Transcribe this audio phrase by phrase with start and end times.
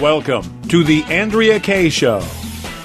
[0.00, 2.20] Welcome to the Andrea Kaye Show.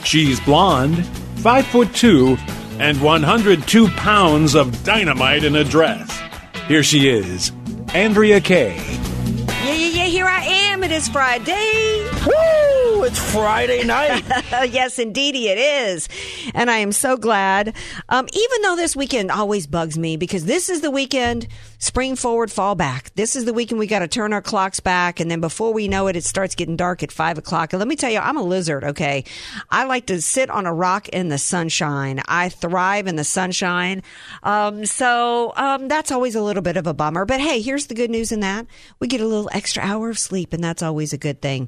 [0.06, 1.06] She's blonde,
[1.40, 2.38] five foot two,
[2.80, 6.21] and 102 pounds of dynamite in a dress.
[6.70, 7.52] Here she is,
[7.94, 8.78] Andrea Kaye.
[8.78, 10.86] Yeah, yeah, yeah, here I am.
[10.86, 12.07] It is Friday.
[12.25, 13.04] Woo!
[13.04, 14.23] It's Friday night.
[14.71, 16.07] yes, indeedy, it is.
[16.54, 17.75] And I am so glad.
[18.07, 21.50] Um, even though this weekend always bugs me because this is the weekend,
[21.82, 23.11] spring forward, fall back.
[23.16, 25.20] This is the weekend we got to turn our clocks back.
[25.20, 27.73] And then before we know it, it starts getting dark at five o'clock.
[27.73, 29.25] And let me tell you, I'm a lizard, okay?
[29.69, 32.22] I like to sit on a rock in the sunshine.
[32.28, 34.03] I thrive in the sunshine.
[34.44, 37.25] Um, so um, that's always a little bit of a bummer.
[37.25, 38.67] But hey, here's the good news in that
[39.00, 41.67] we get a little extra hour of sleep, and that's always a good thing.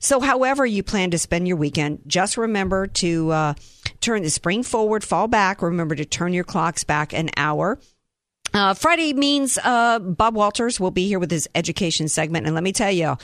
[0.00, 3.54] So, however you plan to spend your weekend, just remember to uh,
[4.00, 5.62] turn the spring forward, fall back.
[5.62, 7.78] Remember to turn your clocks back an hour.
[8.54, 12.46] Uh, Friday means uh, Bob Walters will be here with his education segment.
[12.46, 13.16] And let me tell you,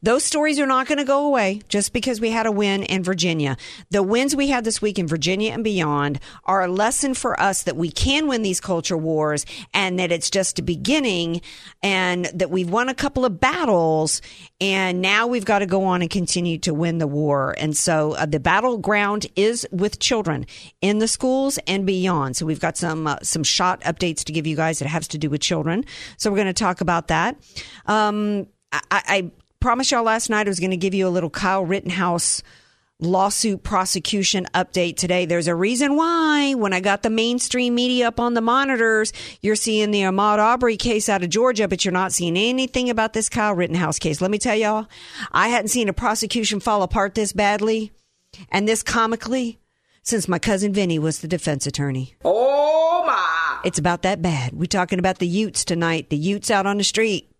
[0.00, 3.02] those stories are not going to go away just because we had a win in
[3.02, 3.56] Virginia.
[3.90, 7.64] The wins we had this week in Virginia and beyond are a lesson for us
[7.64, 11.40] that we can win these culture wars and that it's just a beginning
[11.82, 14.22] and that we've won a couple of battles
[14.60, 17.54] and now we've got to go on and continue to win the war.
[17.58, 20.46] And so uh, the battleground is with children
[20.80, 22.36] in the schools and beyond.
[22.36, 25.18] So we've got some, uh, some shot updates to give you guys that has to
[25.18, 25.84] do with children.
[26.16, 27.36] So we're going to talk about that.
[27.84, 31.30] Um, I, I promised y'all last night I was going to give you a little
[31.30, 32.42] Kyle Rittenhouse
[33.00, 35.26] lawsuit prosecution update today.
[35.26, 39.56] There's a reason why when I got the mainstream media up on the monitors, you're
[39.56, 43.28] seeing the Ahmaud Arbery case out of Georgia, but you're not seeing anything about this
[43.28, 44.20] Kyle Rittenhouse case.
[44.20, 44.86] Let me tell y'all,
[45.30, 47.92] I hadn't seen a prosecution fall apart this badly
[48.50, 49.58] and this comically
[50.02, 52.14] since my cousin Vinny was the defense attorney.
[52.24, 53.60] Oh my!
[53.64, 54.52] It's about that bad.
[54.52, 57.30] We're talking about the Utes tonight, the Utes out on the street.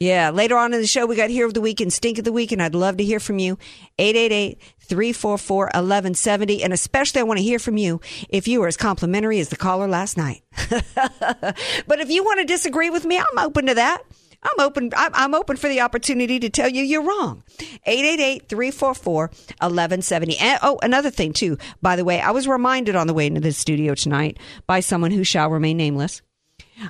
[0.00, 2.24] Yeah, later on in the show, we got Hero of the Week and Stink of
[2.24, 3.58] the Week, and I'd love to hear from you.
[3.98, 6.62] 888-344-1170.
[6.62, 9.56] And especially I want to hear from you if you were as complimentary as the
[9.56, 10.44] caller last night.
[10.70, 14.04] but if you want to disagree with me, I'm open to that.
[14.40, 14.92] I'm open.
[14.96, 17.42] I'm open for the opportunity to tell you you're wrong.
[17.88, 20.58] 888-344-1170.
[20.62, 21.58] oh, another thing too.
[21.82, 25.10] By the way, I was reminded on the way into the studio tonight by someone
[25.10, 26.22] who shall remain nameless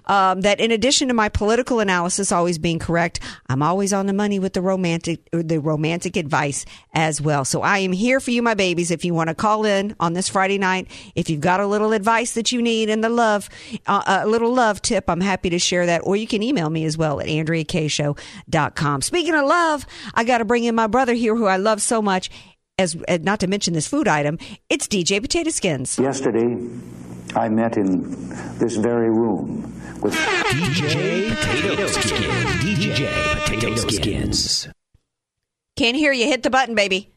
[0.06, 4.12] um, that in addition to my political analysis always being correct, I'm always on the
[4.12, 7.44] money with the romantic the romantic advice as well.
[7.44, 8.90] So I am here for you, my babies.
[8.90, 11.92] If you want to call in on this Friday night, if you've got a little
[11.92, 13.48] advice that you need and the love,
[13.86, 16.02] uh, a little love tip, I'm happy to share that.
[16.04, 19.02] Or you can email me as well at AndreaKayeShow.com.
[19.02, 22.02] Speaking of love, I got to bring in my brother here who I love so
[22.02, 22.30] much.
[22.80, 24.38] As, not to mention this food item,
[24.68, 25.98] it's DJ Potato Skins.
[25.98, 26.56] Yesterday,
[27.34, 28.02] I met in
[28.58, 29.62] this very room
[30.00, 32.24] with DJ Potato Skins.
[32.62, 34.68] DJ Potato Skins.
[35.76, 36.26] Can't hear you.
[36.26, 37.10] Hit the button, baby.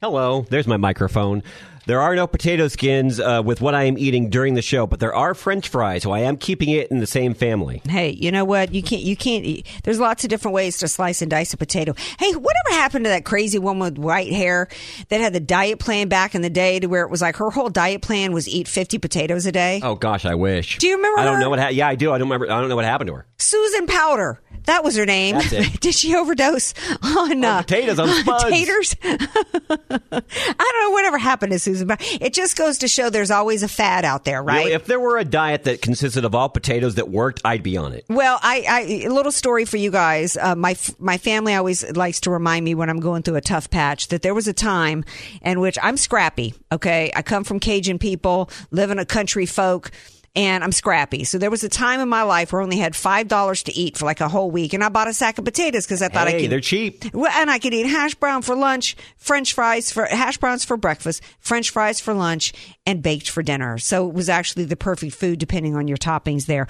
[0.00, 1.42] Hello, there's my microphone.
[1.86, 5.00] There are no potato skins uh, with what I am eating during the show, but
[5.00, 7.82] there are French fries, so I am keeping it in the same family.
[7.84, 8.72] Hey, you know what?
[8.72, 9.02] You can't.
[9.02, 9.44] You can't.
[9.44, 9.66] Eat.
[9.82, 11.94] There's lots of different ways to slice and dice a potato.
[12.20, 14.68] Hey, whatever happened to that crazy woman with white hair
[15.08, 17.50] that had the diet plan back in the day, to where it was like her
[17.50, 19.80] whole diet plan was eat 50 potatoes a day?
[19.82, 20.78] Oh gosh, I wish.
[20.78, 21.18] Do you remember?
[21.18, 21.40] I don't her?
[21.40, 21.58] know what.
[21.58, 22.12] Ha- yeah, I do.
[22.12, 22.52] I don't remember.
[22.52, 23.26] I don't know what happened to her.
[23.38, 24.36] Susan Powter.
[24.68, 25.38] That was her name.
[25.80, 28.44] Did she overdose on, uh, potatoes, on spuds.
[28.44, 28.96] taters?
[29.02, 31.90] I don't know whatever happened to Susan.
[32.20, 34.64] It just goes to show there's always a fad out there, right?
[34.64, 37.62] You know, if there were a diet that consisted of all potatoes that worked, I'd
[37.62, 38.04] be on it.
[38.10, 40.36] Well, I, I a little story for you guys.
[40.36, 43.70] Uh, my my family always likes to remind me when I'm going through a tough
[43.70, 45.02] patch that there was a time
[45.40, 46.52] in which I'm scrappy.
[46.70, 49.90] Okay, I come from Cajun people, live in a country folk
[50.38, 51.24] and I'm scrappy.
[51.24, 53.74] So there was a time in my life where I only had five dollars to
[53.74, 56.06] eat for like a whole week, and I bought a sack of potatoes because I
[56.08, 56.50] thought hey, I could.
[56.50, 57.04] they're cheap.
[57.12, 61.24] And I could eat hash brown for lunch, French fries for hash browns for breakfast,
[61.40, 62.52] French fries for lunch,
[62.86, 63.78] and baked for dinner.
[63.78, 66.46] So it was actually the perfect food depending on your toppings.
[66.46, 66.68] There,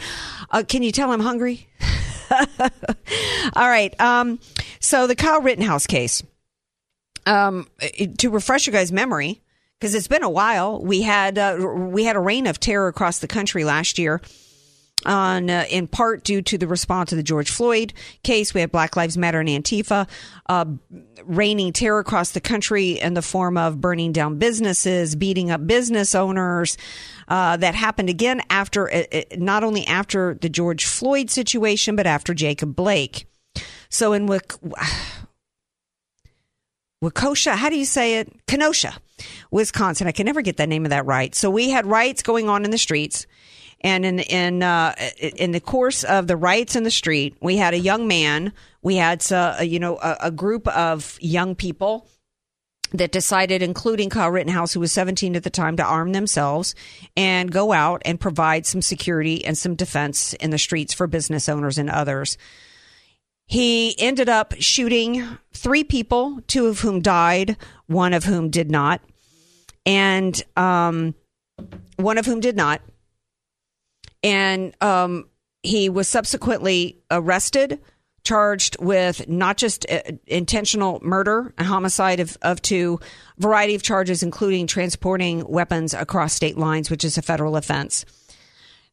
[0.51, 1.69] uh, can you tell I'm hungry?
[2.31, 3.99] All right.
[4.01, 4.41] Um,
[4.81, 6.23] so the Kyle Rittenhouse case.
[7.27, 7.69] Um,
[8.19, 9.43] to refresh your guys' memory,
[9.79, 10.83] because it's been a while.
[10.83, 14.21] We had uh, we had a reign of terror across the country last year.
[15.07, 17.93] On uh, in part due to the response to the George Floyd
[18.25, 20.09] case, we had Black Lives Matter and Antifa
[20.49, 20.65] uh,
[21.73, 26.77] terror across the country in the form of burning down businesses, beating up business owners.
[27.29, 32.07] Uh, that happened again after uh, uh, not only after the George Floyd situation, but
[32.07, 33.27] after Jacob Blake.
[33.91, 34.27] So in
[37.03, 38.33] Waukesha, how do you say it?
[38.47, 38.95] Kenosha,
[39.51, 40.07] Wisconsin.
[40.07, 41.35] I can never get that name of that right.
[41.35, 43.27] So we had riots going on in the streets.
[43.81, 47.75] And in in uh, in the course of the riots in the street, we had
[47.75, 48.53] a young man
[48.83, 52.09] We had, uh, you know, a, a group of young people
[52.93, 56.75] that decided, including Kyle Rittenhouse, who was 17 at the time, to arm themselves
[57.17, 61.49] and go out and provide some security and some defense in the streets for business
[61.49, 62.39] owners and others.
[63.49, 67.57] He ended up shooting three people, two of whom died,
[67.87, 69.01] one of whom did not,
[69.87, 71.15] and um,
[71.97, 72.83] one of whom did not.
[74.23, 75.31] And um,
[75.63, 77.81] he was subsequently arrested,
[78.23, 83.01] charged with not just uh, intentional murder and homicide of, of two,
[83.39, 88.05] variety of charges, including transporting weapons across state lines, which is a federal offense.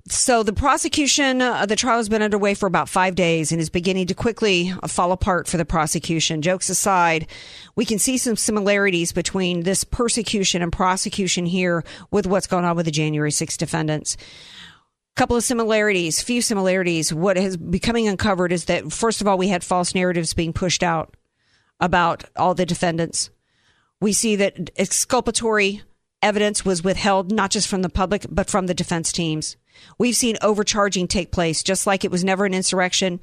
[0.08, 3.72] So the prosecution, uh, the trial has been underway for about five days and is
[3.72, 6.44] beginning to quickly uh, fall apart for the prosecution.
[6.44, 7.26] Jokes aside,
[7.76, 12.76] we can see some similarities between this persecution and prosecution here with what's going on
[12.76, 14.16] with the January 6 defendants.
[14.16, 17.12] A couple of similarities, few similarities.
[17.12, 20.84] What is becoming uncovered is that first of all, we had false narratives being pushed
[20.84, 21.16] out
[21.80, 23.32] about all the defendants.
[24.00, 25.82] We see that exculpatory
[26.22, 29.58] evidence was withheld not just from the public but from the defense teams.
[29.98, 33.22] We've seen overcharging take place, just like it was never an insurrection.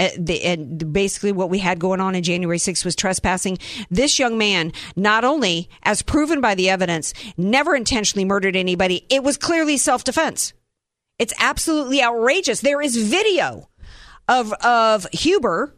[0.00, 0.08] Uh,
[0.42, 3.58] and basically, what we had going on in January 6th was trespassing.
[3.90, 9.22] This young man, not only, as proven by the evidence, never intentionally murdered anybody, it
[9.22, 10.52] was clearly self defense.
[11.18, 12.60] It's absolutely outrageous.
[12.60, 13.68] There is video
[14.28, 15.76] of of Huber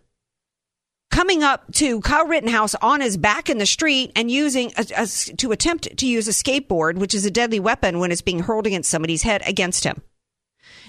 [1.11, 5.07] coming up to Kyle Rittenhouse on his back in the street and using a, a,
[5.07, 8.67] to attempt to use a skateboard, which is a deadly weapon when it's being hurled
[8.67, 10.03] against somebody's head, against him.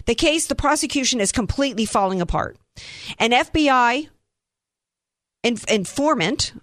[0.06, 2.58] The case, the prosecution is completely falling apart.
[3.20, 4.10] An FBI
[5.44, 6.54] informant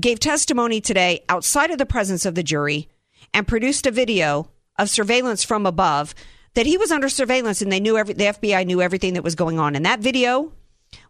[0.00, 2.88] gave testimony today outside of the presence of the jury
[3.34, 6.14] and produced a video of surveillance from above
[6.54, 9.34] that he was under surveillance and they knew every, the FBI knew everything that was
[9.34, 9.74] going on.
[9.74, 10.52] And that video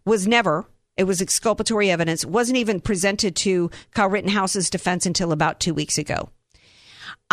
[0.05, 0.65] was never,
[0.97, 5.97] it was exculpatory evidence, wasn't even presented to Kyle Rittenhouse's defense until about two weeks
[5.97, 6.29] ago.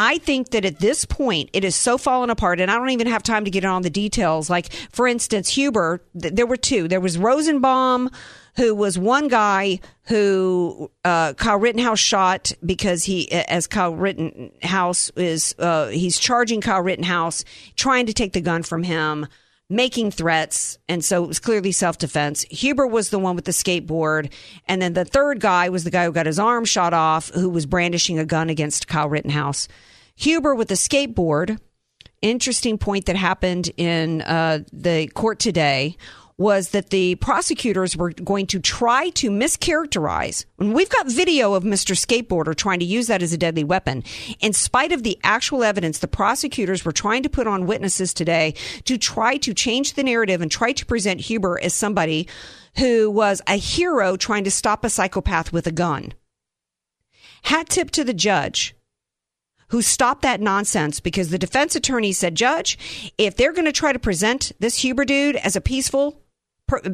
[0.02, 3.06] I think that at this point, it is so fallen apart, and I don't even
[3.06, 4.48] have time to get on the details.
[4.48, 6.88] Like, for instance, Huber, th- there were two.
[6.88, 8.08] There was Rosenbaum,
[8.56, 15.54] who was one guy who uh, Kyle Rittenhouse shot because he, as Kyle Rittenhouse is,
[15.58, 17.44] uh, he's charging Kyle Rittenhouse,
[17.76, 19.26] trying to take the gun from him
[19.68, 20.78] making threats.
[20.88, 22.42] And so it was clearly self defense.
[22.50, 24.32] Huber was the one with the skateboard.
[24.66, 27.50] And then the third guy was the guy who got his arm shot off, who
[27.50, 29.68] was brandishing a gun against Kyle Rittenhouse.
[30.20, 31.58] Huber with the skateboard.
[32.20, 35.96] Interesting point that happened in uh, the court today
[36.36, 40.44] was that the prosecutors were going to try to mischaracterize.
[40.58, 41.96] And we've got video of Mr.
[41.96, 44.04] Skateboarder trying to use that as a deadly weapon.
[44.40, 48.52] In spite of the actual evidence, the prosecutors were trying to put on witnesses today
[48.84, 52.28] to try to change the narrative and try to present Huber as somebody
[52.76, 56.12] who was a hero trying to stop a psychopath with a gun.
[57.44, 58.74] Hat tip to the judge
[59.70, 62.78] who stopped that nonsense because the defense attorney said, Judge,
[63.18, 66.20] if they're going to try to present this Huber dude as a peaceful,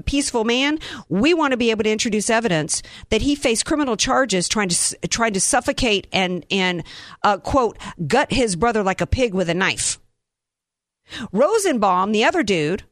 [0.05, 0.78] peaceful man,
[1.08, 5.08] we want to be able to introduce evidence that he faced criminal charges trying to
[5.08, 6.84] trying to suffocate and and
[7.23, 9.99] uh, quote gut his brother like a pig with a knife.
[11.32, 12.84] Rosenbaum, the other dude,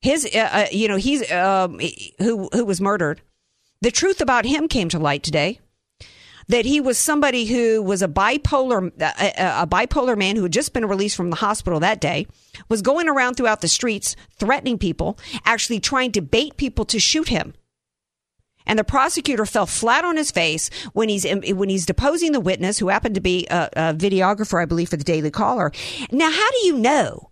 [0.00, 1.80] his uh, uh, you know he's um,
[2.18, 3.20] who who was murdered.
[3.82, 5.60] The truth about him came to light today
[6.48, 10.72] that he was somebody who was a bipolar a, a, bipolar man who had just
[10.72, 12.26] been released from the hospital that day
[12.68, 17.28] was going around throughout the streets threatening people actually trying to bait people to shoot
[17.28, 17.54] him.
[18.68, 22.40] And the prosecutor fell flat on his face when he's um, when he's deposing the
[22.40, 25.70] witness who happened to be a, a videographer i believe for the daily caller.
[26.10, 27.30] Now how do you know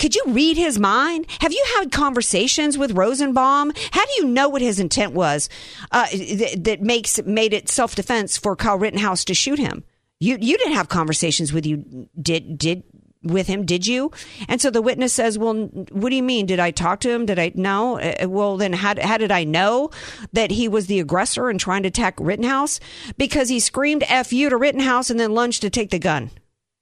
[0.00, 1.26] could you read his mind?
[1.40, 3.72] Have you had conversations with Rosenbaum?
[3.92, 5.48] How do you know what his intent was
[5.92, 9.84] uh, that, that makes made it self defense for Kyle Rittenhouse to shoot him?
[10.18, 12.82] You you didn't have conversations with you did did
[13.22, 14.10] with him, did you?
[14.48, 15.54] And so the witness says, "Well,
[15.92, 16.46] what do you mean?
[16.46, 17.26] Did I talk to him?
[17.26, 18.00] Did I know?
[18.00, 19.90] Uh, well, then how how did I know
[20.32, 22.80] that he was the aggressor and trying to attack Rittenhouse?
[23.18, 26.30] Because he screamed "f you" to Rittenhouse and then lunged to take the gun.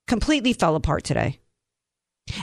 [0.06, 1.40] Completely fell apart today.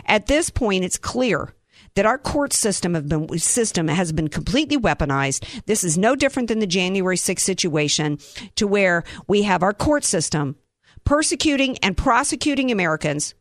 [0.05, 1.53] At this point, it's clear
[1.95, 5.63] that our court system been system has been completely weaponized.
[5.65, 8.19] This is no different than the January 6th situation
[8.55, 10.57] to where we have our court system
[11.05, 13.33] persecuting and prosecuting Americans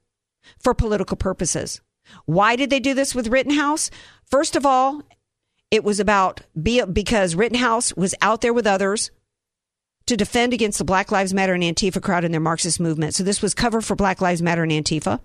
[0.59, 1.81] for political purposes.
[2.27, 3.91] Why did they do this with Rittenhouse?
[4.25, 5.03] First of all,
[5.71, 9.11] it was about because Rittenhouse was out there with others
[10.07, 13.15] to defend against the Black Lives Matter and Antifa crowd and their Marxist movement.
[13.15, 15.21] So this was cover for Black Lives Matter and Antifa.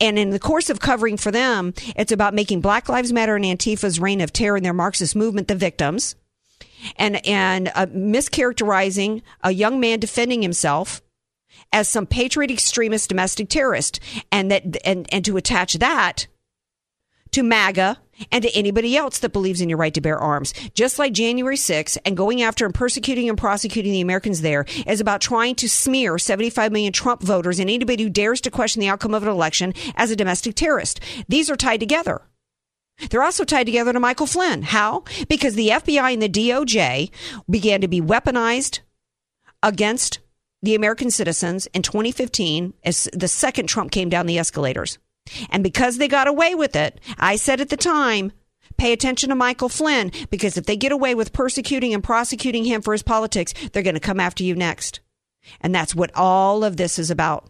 [0.00, 3.44] And in the course of covering for them, it's about making Black Lives Matter and
[3.44, 6.16] Antifa's reign of terror and their Marxist movement the victims.
[6.96, 11.02] and and uh, mischaracterizing a young man defending himself
[11.72, 14.00] as some patriot extremist domestic terrorist,
[14.32, 16.26] and that and and to attach that
[17.32, 17.98] to MAGA
[18.30, 20.52] and to anybody else that believes in your right to bear arms.
[20.74, 25.00] Just like January 6th and going after and persecuting and prosecuting the Americans there is
[25.00, 28.88] about trying to smear 75 million Trump voters and anybody who dares to question the
[28.88, 31.00] outcome of an election as a domestic terrorist.
[31.28, 32.22] These are tied together.
[33.10, 34.62] They're also tied together to Michael Flynn.
[34.62, 35.04] How?
[35.28, 37.10] Because the FBI and the DOJ
[37.48, 38.80] began to be weaponized
[39.62, 40.18] against
[40.62, 44.98] the American citizens in 2015 as the second Trump came down the escalators.
[45.50, 48.32] And because they got away with it, I said at the time,
[48.76, 52.82] pay attention to Michael Flynn because if they get away with persecuting and prosecuting him
[52.82, 55.00] for his politics, they're going to come after you next.
[55.60, 57.48] And that's what all of this is about.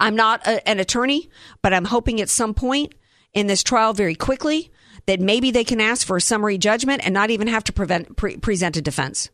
[0.00, 1.30] I'm not a, an attorney,
[1.62, 2.94] but I'm hoping at some point
[3.32, 4.72] in this trial very quickly
[5.06, 8.16] that maybe they can ask for a summary judgment and not even have to prevent,
[8.16, 9.30] pre- present a defense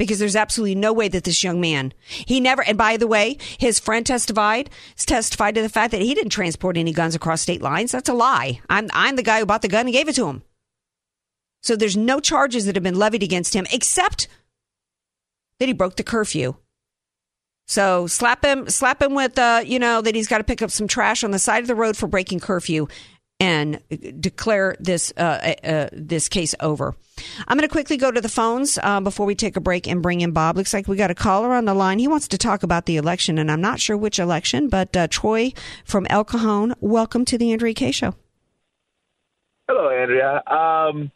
[0.00, 3.36] because there's absolutely no way that this young man he never and by the way
[3.58, 7.60] his friend testified testified to the fact that he didn't transport any guns across state
[7.60, 7.92] lines.
[7.92, 8.62] That's a lie.
[8.70, 10.42] I'm i'm the guy who bought the gun and gave it to him.
[11.62, 14.26] So there's no charges that have been levied against him except
[15.58, 16.54] that he broke the curfew.
[17.66, 20.70] So slap him slap him with uh you know that he's got to pick up
[20.70, 22.88] some trash on the side of the road for breaking curfew
[23.40, 23.80] and
[24.20, 26.94] declare this uh, uh, this case over.
[27.48, 30.02] I'm going to quickly go to the phones uh, before we take a break and
[30.02, 30.56] bring in Bob.
[30.56, 31.98] Looks like we got a caller on the line.
[31.98, 35.08] He wants to talk about the election, and I'm not sure which election, but uh,
[35.08, 35.52] Troy
[35.84, 38.14] from El Cajon, welcome to the Andrea Kaye Show.
[39.68, 40.42] Hello, Andrea.
[40.46, 41.10] Um,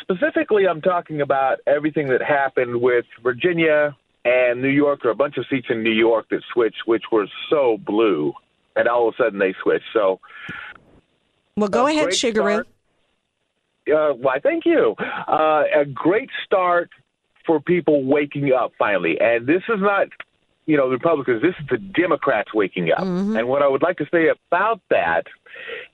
[0.00, 5.36] specifically, I'm talking about everything that happened with Virginia and New York, or a bunch
[5.36, 8.32] of seats in New York that switched, which were so blue,
[8.74, 9.86] and all of a sudden they switched.
[9.92, 10.20] So
[11.56, 12.64] well, go ahead, Sugaroo.
[13.92, 14.94] Uh, why, thank you.
[14.98, 16.90] Uh, a great start
[17.46, 19.16] for people waking up finally.
[19.20, 20.08] And this is not,
[20.66, 23.04] you know, the Republicans, this is the Democrats waking up.
[23.36, 25.26] And what I would like to say about that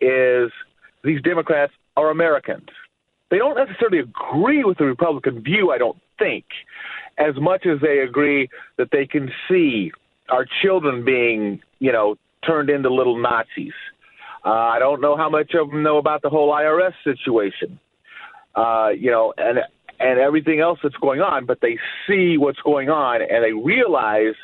[0.00, 0.50] is
[1.04, 2.68] these Democrats are Americans.
[3.30, 6.44] They don't necessarily agree with the Republican view, I don't think,
[7.18, 9.92] as much as they agree that they can see
[10.30, 12.16] our children being, you know,
[12.46, 13.74] turned into little Nazis.
[14.44, 17.78] Uh, I don't know how much of them know about the whole IRS situation,
[18.56, 19.58] uh, you know, and
[20.00, 21.46] and everything else that's going on.
[21.46, 24.34] But they see what's going on, and they realize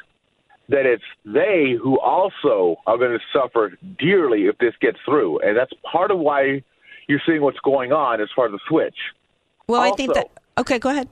[0.69, 5.57] that it's they who also are going to suffer dearly if this gets through, and
[5.57, 6.63] that's part of why
[7.09, 8.97] you're seeing what's going on as far as the switch.
[9.67, 10.29] Well, I think that.
[10.59, 11.09] Okay, go ahead.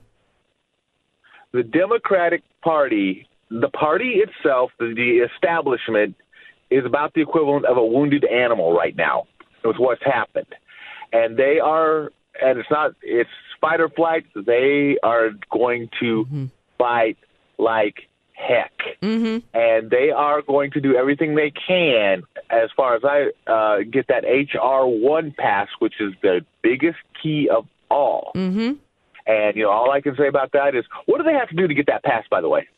[1.53, 6.15] the Democratic Party, the party itself, the, the establishment,
[6.71, 9.27] is about the equivalent of a wounded animal right now
[9.65, 10.55] with what's happened,
[11.13, 13.31] and they are, and it's not, it's
[13.61, 14.27] fight or flight.
[14.35, 17.19] They are going to fight
[17.59, 19.39] like heck, mm-hmm.
[19.59, 24.09] and they are going to do everything they can as far as I uh, get
[24.09, 28.33] that HR one pass, which is the biggest key of all.
[28.35, 28.75] Mm-hmm.
[29.27, 31.57] And you know, all I can say about that is, what do they have to
[31.57, 32.31] do to get that passed?
[32.31, 32.69] By the way,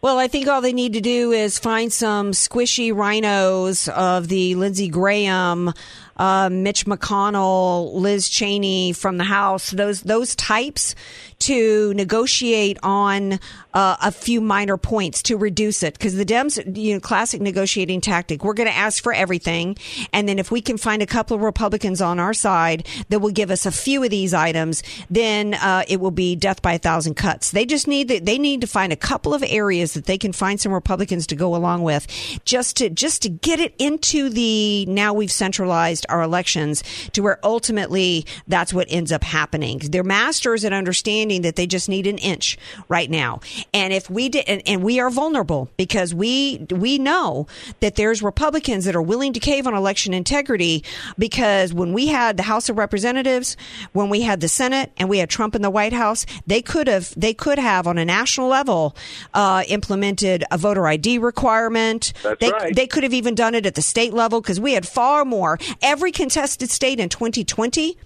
[0.00, 4.54] Well, I think all they need to do is find some squishy RINOs of the
[4.54, 5.72] Lindsey Graham,
[6.18, 10.94] uh, Mitch McConnell, Liz Cheney from the House, those those types
[11.40, 13.34] to negotiate on
[13.74, 18.00] uh, a few minor points to reduce it because the Dems, you know, classic negotiating
[18.00, 18.42] tactic.
[18.42, 19.76] We're going to ask for everything,
[20.12, 23.30] and then if we can find a couple of Republicans on our side that will
[23.30, 26.78] give us a few of these items, then uh, it will be death by a
[26.78, 27.52] thousand cuts.
[27.52, 30.32] They just need the, they need to find a couple of areas that they can
[30.32, 32.06] find some Republicans to go along with,
[32.44, 37.38] just to just to get it into the now we've centralized our elections to where
[37.42, 39.78] ultimately that's what ends up happening.
[39.78, 43.40] They're masters at understanding that they just need an inch right now.
[43.72, 47.46] And if we did, and, and we are vulnerable because we we know
[47.80, 50.84] that there's Republicans that are willing to cave on election integrity
[51.18, 53.56] because when we had the House of Representatives,
[53.92, 56.86] when we had the Senate, and we had Trump in the White House, they could
[56.86, 58.96] have they could have on a national level
[59.34, 62.12] uh, implemented a voter ID requirement.
[62.22, 62.74] That's they, right.
[62.74, 65.58] they could have even done it at the state level because we had far more.
[65.82, 67.96] Every contested state in 2020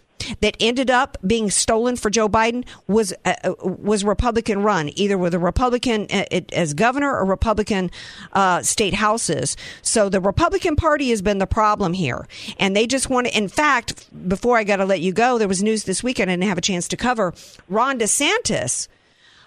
[0.40, 5.18] that ended up being stolen for Joe Biden was uh, uh, was Republican run, either
[5.18, 7.90] with a Republican uh, as governor or Republican
[8.32, 9.56] uh, state houses.
[9.82, 12.26] So the Republican Party has been the problem here,
[12.58, 13.36] and they just want to.
[13.36, 16.34] In fact, before I got to let you go, there was news this weekend I
[16.34, 17.34] didn't have a chance to cover.
[17.68, 18.88] Ron DeSantis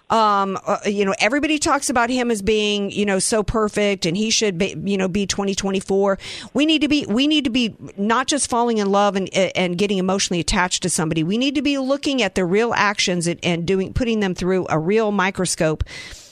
[0.10, 4.16] Um, uh, you know, everybody talks about him as being, you know, so perfect and
[4.16, 6.20] he should be, you know, be 2024.
[6.54, 9.78] We need to be, we need to be not just falling in love and, and
[9.78, 11.24] getting emotionally attached to somebody.
[11.24, 14.68] We need to be looking at their real actions and, and doing, putting them through
[14.70, 15.84] a real microscope.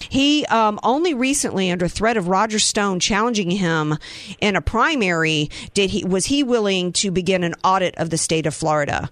[0.10, 3.98] He um, only recently, under threat of Roger Stone challenging him
[4.39, 8.46] in a primary, did he was he willing to begin an audit of the state
[8.46, 9.10] of Florida.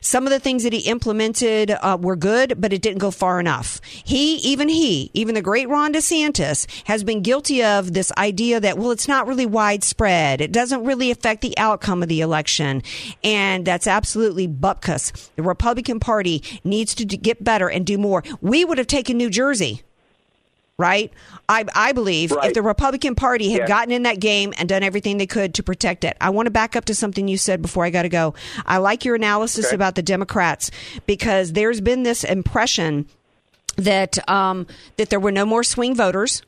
[0.00, 3.40] Some of the things that he implemented uh, were good, but it didn't go far
[3.40, 3.80] enough.
[3.84, 8.78] He, even he, even the great Ron DeSantis, has been guilty of this idea that,
[8.78, 10.40] well, it's not really widespread.
[10.40, 12.82] It doesn't really affect the outcome of the election.
[13.24, 15.30] And that's absolutely bupkis.
[15.36, 18.22] The Republican Party needs to get better and do more.
[18.40, 19.82] We would have taken New Jersey
[20.78, 21.10] right?
[21.48, 25.16] I, I believe if the Republican Party had gotten in that game and done everything
[25.16, 26.16] they could to protect it.
[26.20, 28.34] I want to back up to something you said before I got to go.
[28.66, 29.74] I like your analysis Okay.
[29.74, 30.70] about the Democrats
[31.06, 33.06] because there's been this impression
[33.76, 34.66] that um,
[34.96, 36.42] that there were no more swing voters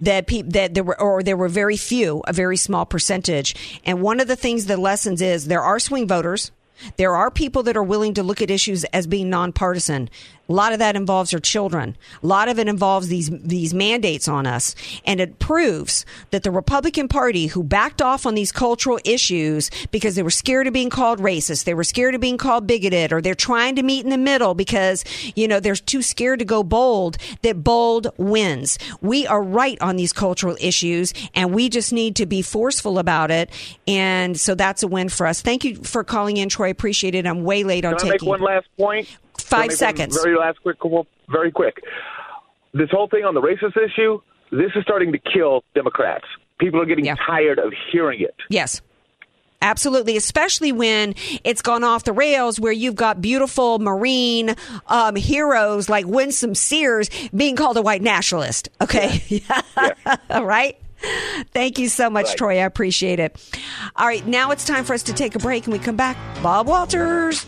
[0.00, 3.80] that pe- that there were or there were very few, a very small percentage.
[3.84, 6.52] And one of the things the lessons is there are swing voters.
[6.96, 10.10] There are people that are willing to look at issues as being nonpartisan.
[10.48, 11.96] A lot of that involves our children.
[12.22, 14.74] A lot of it involves these these mandates on us,
[15.04, 20.14] and it proves that the Republican Party, who backed off on these cultural issues because
[20.14, 23.20] they were scared of being called racist, they were scared of being called bigoted, or
[23.20, 25.04] they're trying to meet in the middle because
[25.36, 27.18] you know they're too scared to go bold.
[27.42, 28.78] That bold wins.
[29.00, 33.30] We are right on these cultural issues, and we just need to be forceful about
[33.30, 33.50] it.
[33.86, 35.42] And so that's a win for us.
[35.42, 36.70] Thank you for calling in, Troy.
[36.70, 37.26] Appreciate it.
[37.26, 38.28] I'm way late on Can I make taking.
[38.28, 39.08] one last point?
[39.48, 40.22] Five Can I make one seconds.
[40.22, 40.76] Very last quick,
[41.28, 41.82] very quick.
[42.74, 46.24] This whole thing on the racist issue, this is starting to kill Democrats.
[46.58, 47.16] People are getting Yeah.
[47.26, 48.34] tired of hearing it.
[48.50, 48.80] Yes.
[49.60, 54.54] Absolutely, especially when it's gone off the rails where you've got beautiful Marine
[54.86, 58.68] um, heroes like Winsome Sears being called a white nationalist.
[58.80, 59.42] Okay.
[60.30, 60.78] All right.
[61.52, 62.36] Thank you so much, Right.
[62.36, 62.50] Troy.
[62.58, 63.36] I appreciate it.
[63.96, 64.24] All right.
[64.26, 66.16] Now it's time for us to take a break and we come back.
[66.42, 67.44] Bob Walters.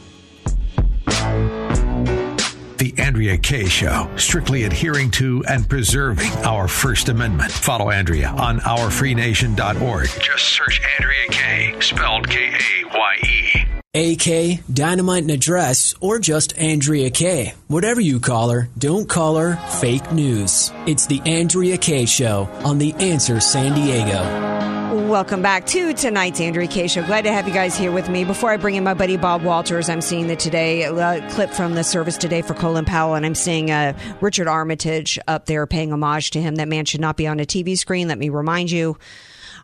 [2.81, 7.53] The Andrea Kaye Show, strictly adhering to and preserving our First Amendment.
[7.53, 10.09] Follow Andrea on ourfreenation.org.
[10.23, 13.67] Just search Andrea Kaye, spelled K A Y E.
[13.93, 17.53] AK, Dynamite and Address, or just Andrea Kaye.
[17.69, 20.73] Whatever you call her, don't call her fake news.
[20.87, 24.80] It's the Andrea Kaye Show on The Answer San Diego.
[25.11, 27.05] Welcome back to tonight's Andrea Kaye Show.
[27.05, 28.23] Glad to have you guys here with me.
[28.23, 31.75] Before I bring in my buddy Bob Walters, I'm seeing the today a clip from
[31.75, 35.93] the service today for Colin Powell, and I'm seeing uh, Richard Armitage up there paying
[35.93, 36.55] homage to him.
[36.55, 38.07] That man should not be on a TV screen.
[38.07, 38.99] Let me remind you.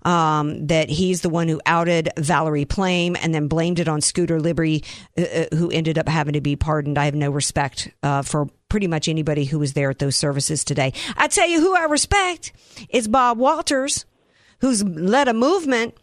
[0.02, 4.40] Um, that he's the one who outed Valerie Plame and then blamed it on Scooter
[4.40, 4.82] Libby,
[5.16, 6.98] uh, uh, who ended up having to be pardoned.
[6.98, 10.64] I have no respect uh, for pretty much anybody who was there at those services
[10.64, 10.92] today.
[11.16, 12.52] I tell you who I respect
[12.90, 14.06] is Bob Walters
[14.61, 15.95] who's led a movement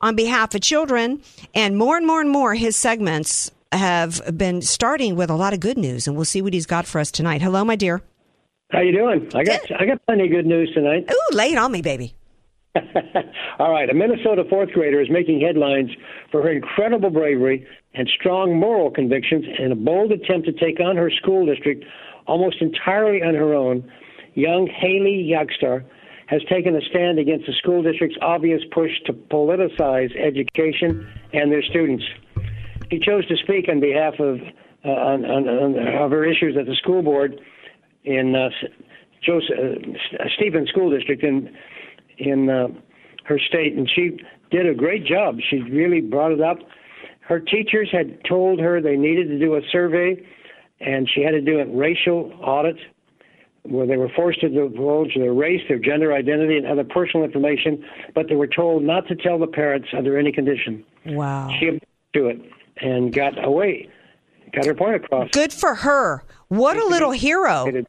[0.00, 1.22] on behalf of children.
[1.54, 5.60] And more and more and more, his segments have been starting with a lot of
[5.60, 6.06] good news.
[6.06, 7.42] And we'll see what he's got for us tonight.
[7.42, 8.02] Hello, my dear.
[8.70, 9.30] How you doing?
[9.34, 11.06] I got I got plenty of good news tonight.
[11.10, 12.14] Ooh, lay it on me, baby.
[13.58, 15.90] All right, a Minnesota fourth grader is making headlines
[16.30, 20.96] for her incredible bravery and strong moral convictions in a bold attempt to take on
[20.96, 21.84] her school district
[22.26, 23.90] almost entirely on her own.
[24.34, 25.84] Young Haley Yogstar
[26.32, 31.62] has taken a stand against the school district's obvious push to politicize education and their
[31.62, 32.02] students.
[32.90, 34.38] She chose to speak on behalf of
[34.84, 37.38] uh, on, on, on, of her issues at the school board
[38.04, 38.48] in uh,
[39.22, 41.54] Joseph, uh, Stephen School District in
[42.16, 42.68] in uh,
[43.24, 44.18] her state, and she
[44.50, 45.36] did a great job.
[45.50, 46.56] She really brought it up.
[47.20, 50.16] Her teachers had told her they needed to do a survey,
[50.80, 52.76] and she had to do a racial audit
[53.64, 57.84] where they were forced to divulge their race, their gender identity, and other personal information,
[58.14, 60.84] but they were told not to tell the parents under any condition.
[61.06, 61.48] Wow.
[61.58, 62.40] She objected to it
[62.78, 63.88] and got away,
[64.52, 65.30] got her point across.
[65.30, 66.24] Good for her.
[66.48, 67.84] What a little hero.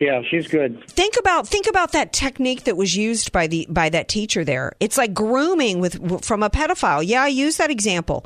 [0.00, 0.88] Yeah, she's good.
[0.88, 4.72] Think about think about that technique that was used by the by that teacher there.
[4.78, 7.04] It's like grooming with from a pedophile.
[7.04, 8.24] Yeah, I use that example.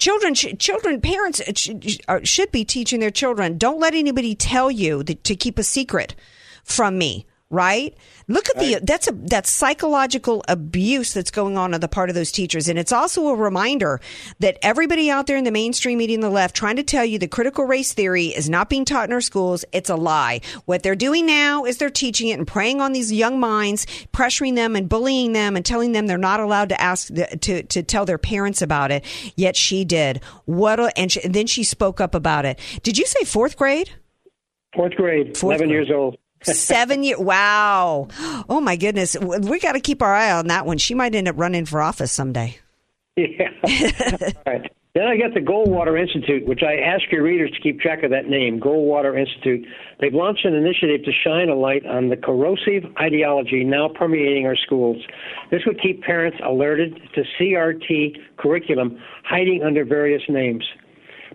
[0.00, 3.58] Children, sh- children, parents sh- should be teaching their children.
[3.58, 6.14] Don't let anybody tell you that, to keep a secret
[6.64, 7.26] from me.
[7.52, 7.96] Right?
[8.28, 12.14] Look at the that's a that's psychological abuse that's going on on the part of
[12.14, 14.00] those teachers, and it's also a reminder
[14.38, 17.18] that everybody out there in the mainstream media and the left trying to tell you
[17.18, 19.64] the critical race theory is not being taught in our schools.
[19.72, 20.42] It's a lie.
[20.66, 24.54] What they're doing now is they're teaching it and preying on these young minds, pressuring
[24.54, 27.82] them and bullying them and telling them they're not allowed to ask the, to to
[27.82, 29.04] tell their parents about it.
[29.34, 30.22] Yet she did.
[30.44, 30.78] What?
[30.78, 32.60] A, and, she, and then she spoke up about it.
[32.84, 33.90] Did you say fourth grade?
[34.74, 35.70] Fourth grade, Fourth 11 grade.
[35.70, 36.16] years old.
[36.42, 37.18] Seven years.
[37.18, 38.08] Wow.
[38.48, 39.16] Oh my goodness.
[39.18, 40.78] We got to keep our eye on that one.
[40.78, 42.58] She might end up running for office someday.
[43.16, 43.50] Yeah.
[44.92, 48.10] Then I got the Goldwater Institute, which I ask your readers to keep track of
[48.10, 49.64] that name, Goldwater Institute.
[50.00, 54.56] They've launched an initiative to shine a light on the corrosive ideology now permeating our
[54.56, 54.96] schools.
[55.52, 60.64] This would keep parents alerted to CRT curriculum hiding under various names.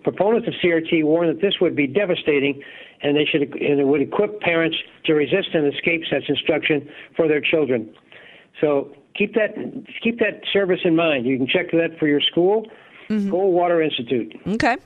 [0.02, 2.62] Proponents of CRT warn that this would be devastating
[3.02, 7.28] and they should and it would equip parents to resist and escape such instruction for
[7.28, 7.92] their children.
[8.60, 9.54] So keep that
[10.02, 11.26] keep that service in mind.
[11.26, 12.66] You can check that for your school.
[13.08, 13.32] Mm-hmm.
[13.32, 14.34] Goldwater Institute.
[14.46, 14.76] Okay.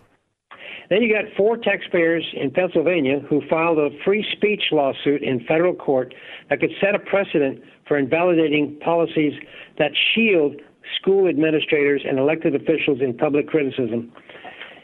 [0.91, 5.75] Then you got four taxpayers in Pennsylvania who filed a free speech lawsuit in federal
[5.75, 6.13] court
[6.49, 9.33] that could set a precedent for invalidating policies
[9.79, 10.57] that shield
[11.01, 14.13] school administrators and elected officials in public criticism.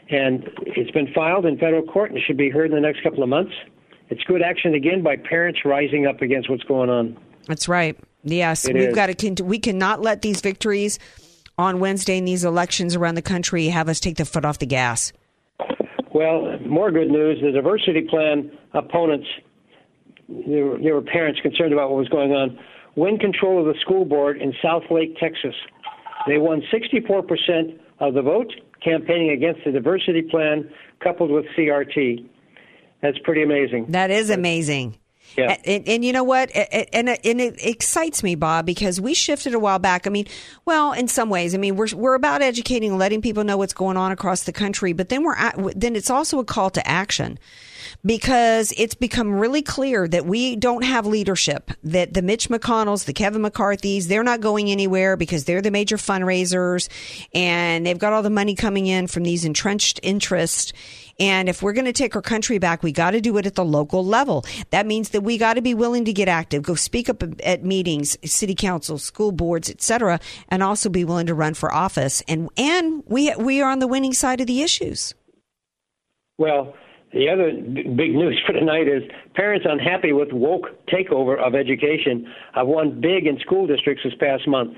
[0.09, 3.23] And it's been filed in federal court and should be heard in the next couple
[3.23, 3.53] of months.
[4.09, 7.17] It's good action again by parents rising up against what's going on.
[7.47, 7.97] That's right.
[8.23, 8.95] Yes, It we've is.
[8.95, 9.43] got to.
[9.43, 10.99] We cannot let these victories
[11.57, 14.65] on Wednesday in these elections around the country have us take the foot off the
[14.65, 15.11] gas.
[16.13, 17.39] Well, more good news.
[17.41, 19.27] The diversity plan opponents,
[20.29, 22.57] there were, there were parents concerned about what was going on,
[22.95, 25.53] win control of the school board in Southlake, Texas.
[26.27, 28.51] They won 64% of the vote
[28.83, 30.69] campaigning against the diversity plan
[31.03, 32.27] coupled with CRT.
[33.01, 33.87] That's pretty amazing.
[33.89, 34.97] That is amazing.
[35.35, 35.57] Yeah.
[35.65, 36.49] And, and, you know what?
[36.55, 40.07] And, and it excites me, Bob, because we shifted a while back.
[40.07, 40.27] I mean,
[40.65, 43.73] well, in some ways, I mean, we're we're about educating, and letting people know what's
[43.73, 46.87] going on across the country, but then we're at, then it's also a call to
[46.87, 47.37] action
[48.05, 51.71] because it's become really clear that we don't have leadership.
[51.83, 55.97] That the Mitch McConnells, the Kevin McCarthy's, they're not going anywhere because they're the major
[55.97, 56.89] fundraisers
[57.33, 60.73] and they've got all the money coming in from these entrenched interests.
[61.19, 63.55] And if we're going to take our country back, we got to do it at
[63.55, 64.45] the local level.
[64.69, 67.63] That means that we got to be willing to get active, go speak up at
[67.63, 72.21] meetings, city councils, school boards, etc., and also be willing to run for office.
[72.27, 75.13] And and we we are on the winning side of the issues.
[76.37, 76.75] Well,
[77.13, 79.03] the other big news for tonight is
[79.35, 84.47] parents unhappy with woke takeover of education have won big in school districts this past
[84.47, 84.77] month.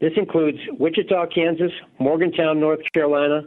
[0.00, 3.42] This includes Wichita, Kansas, Morganton, North Carolina,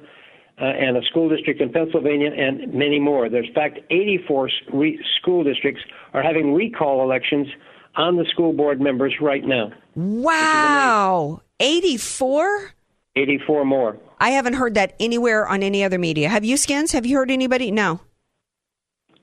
[0.62, 3.30] uh, and a school district in Pennsylvania, and many more.
[3.30, 5.82] There's, in fact, 84 re- school districts
[6.14, 7.48] are having recall elections
[7.96, 9.72] on the school board members right now.
[9.96, 12.72] Wow, eighty four.
[13.16, 13.98] 84 more.
[14.20, 16.30] I haven't heard that anywhere on any other media.
[16.30, 16.94] Have you, Skins?
[16.94, 17.70] Have you heard anybody?
[17.70, 18.02] No.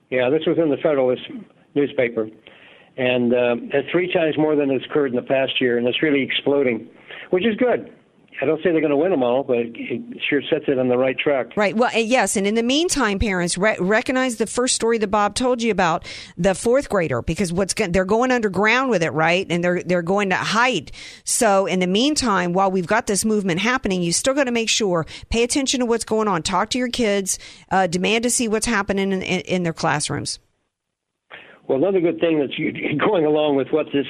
[0.09, 1.23] Yeah, this was in the Federalist
[1.75, 2.29] newspaper,
[2.95, 6.01] and um, it's three times more than has occurred in the past year, and it's
[6.01, 6.89] really exploding,
[7.31, 7.91] which is good.
[8.41, 10.87] I don't say they're going to win them all, but it sure sets it on
[10.87, 11.55] the right track.
[11.55, 11.77] Right.
[11.77, 12.35] Well, yes.
[12.35, 16.07] And in the meantime, parents re- recognize the first story that Bob told you about
[16.37, 19.45] the fourth grader because what's go- they're going underground with it, right?
[19.47, 20.91] And they're they're going to hide.
[21.23, 24.69] So in the meantime, while we've got this movement happening, you still got to make
[24.69, 26.41] sure pay attention to what's going on.
[26.41, 27.37] Talk to your kids.
[27.69, 30.39] Uh, demand to see what's happening in, in, in their classrooms.
[31.67, 32.55] Well, another good thing that's
[33.05, 34.07] going along with what this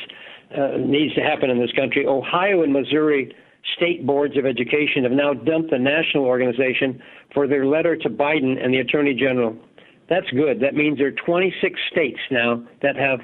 [0.58, 3.36] uh, needs to happen in this country, Ohio and Missouri
[3.76, 7.02] state boards of education have now dumped the national organization
[7.34, 9.56] for their letter to Biden and the Attorney General.
[10.10, 10.60] That's good.
[10.60, 13.20] That means there are 26 states now that have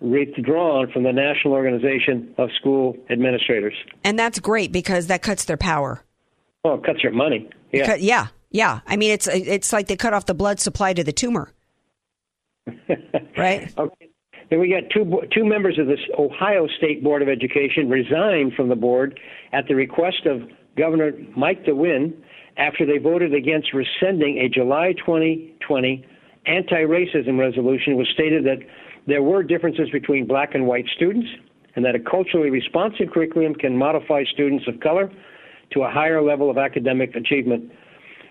[0.00, 3.74] withdrawn from the National Organization of School Administrators.
[4.04, 6.04] And that's great because that cuts their power.
[6.64, 7.48] Oh, it cuts your money.
[7.72, 7.86] Yeah.
[7.86, 8.28] Cut- yeah.
[8.50, 8.80] Yeah.
[8.86, 11.52] I mean, it's it's like they cut off the blood supply to the tumor.
[13.36, 13.72] right.
[13.76, 14.07] Okay.
[14.50, 18.68] Then we got two two members of the Ohio State Board of Education resigned from
[18.68, 19.18] the board
[19.52, 20.42] at the request of
[20.76, 22.14] Governor Mike DeWine
[22.56, 26.06] after they voted against rescinding a July 2020
[26.46, 28.58] anti-racism resolution, which stated that
[29.06, 31.28] there were differences between black and white students,
[31.76, 35.10] and that a culturally responsive curriculum can modify students of color
[35.72, 37.70] to a higher level of academic achievement.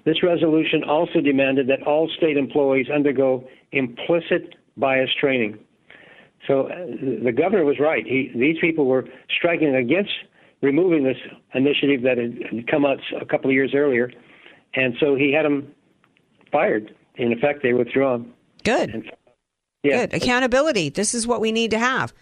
[0.05, 5.59] This resolution also demanded that all state employees undergo implicit bias training.
[6.45, 6.85] So uh,
[7.23, 8.05] the governor was right.
[8.05, 10.11] He, these people were striking against
[10.61, 11.17] removing this
[11.53, 14.11] initiative that had come out a couple of years earlier,
[14.73, 15.73] and so he had them
[16.51, 16.93] fired.
[17.15, 18.31] In effect, they withdrawn.
[18.63, 18.89] Good.
[18.91, 19.11] And,
[19.83, 20.13] yeah, Good.
[20.13, 20.89] Accountability.
[20.89, 22.13] This is what we need to have.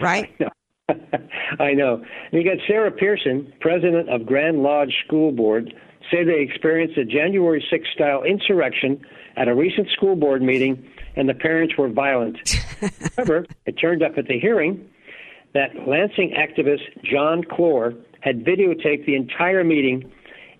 [0.00, 0.34] Right?
[1.60, 2.02] I know.
[2.30, 5.74] And you got Sarah Pearson, president of Grand Ledge School Board,
[6.10, 9.00] say they experienced a January 6th style insurrection
[9.36, 10.86] at a recent school board meeting,
[11.16, 12.36] and the parents were violent.
[13.16, 14.88] However, it turned up at the hearing
[15.54, 20.10] that Lansing activist John Clore had videotaped the entire meeting,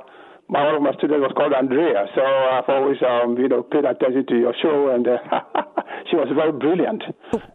[0.48, 3.84] my one of my students was called Andrea, so I've always um, you know paid
[3.84, 5.18] attention to your show, and uh,
[6.10, 7.02] she was very brilliant.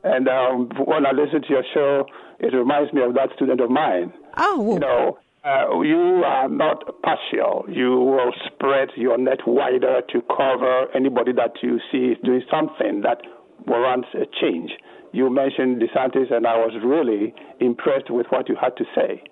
[0.04, 2.06] And um, when I listen to your show,
[2.40, 4.14] it reminds me of that student of mine.
[4.38, 5.18] Oh, you know.
[5.44, 7.66] Uh, you are not partial.
[7.68, 13.02] You will spread your net wider to cover anybody that you see is doing something
[13.02, 13.22] that
[13.66, 14.70] warrants a change.
[15.14, 19.24] You mentioned DeSantis, and I was really impressed with what you had to say.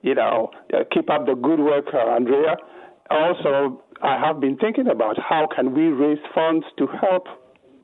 [0.00, 2.56] You know, uh, keep up the good work, uh, Andrea.
[3.10, 7.26] Also, I have been thinking about how can we raise funds to help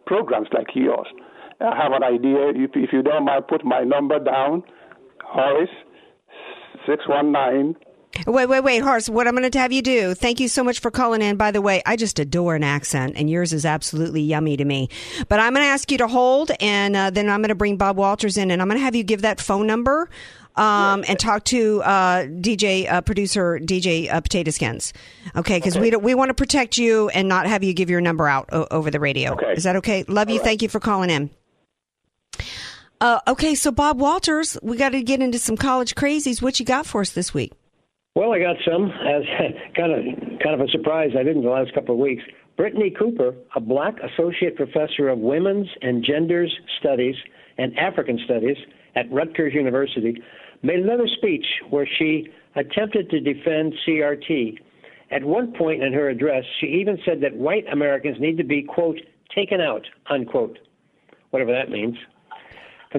[0.07, 1.07] programs like yours.
[1.61, 2.51] I have an idea.
[2.55, 4.63] If, if you don't mind, put my number down,
[5.25, 5.69] Horace,
[6.87, 7.77] 619
[8.27, 9.09] Wait, wait, wait, Horace.
[9.09, 10.15] What I'm going to have you do?
[10.15, 11.37] Thank you so much for calling in.
[11.37, 14.89] By the way, I just adore an accent, and yours is absolutely yummy to me.
[15.29, 17.77] But I'm going to ask you to hold, and uh, then I'm going to bring
[17.77, 20.09] Bob Walters in, and I'm going to have you give that phone number
[20.57, 24.93] um, and talk to uh, DJ uh, producer DJ uh, Potato Skins.
[25.37, 28.01] Okay, because we don't, we want to protect you and not have you give your
[28.01, 29.33] number out o- over the radio.
[29.33, 29.53] Okay.
[29.53, 30.05] Is that okay?
[30.05, 30.39] Love you.
[30.39, 31.31] Thank you for calling in.
[33.01, 36.41] Uh, okay, so Bob Walters, we got to get into some college crazies.
[36.41, 37.53] What you got for us this week?
[38.15, 39.25] Well, I got some as
[39.77, 41.11] kind of kind of a surprise.
[41.19, 42.23] I didn't the last couple of weeks.
[42.57, 47.17] Brittney Cooper, a black associate professor of women's and genders studies
[47.59, 48.57] and African studies
[48.95, 50.23] at Rutgers University,
[50.65, 54.59] made another speech where she attempted to defend CRT.
[55.11, 58.63] At one point in her address, she even said that white Americans need to be
[58.63, 58.99] quote
[59.35, 60.59] taken out unquote,
[61.31, 61.97] whatever that means.